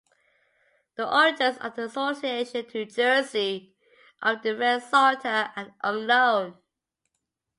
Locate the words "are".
5.55-5.75